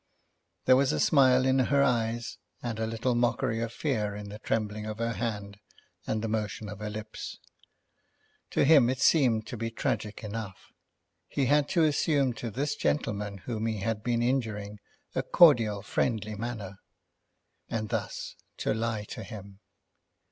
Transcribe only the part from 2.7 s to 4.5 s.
a little mockery of fear in the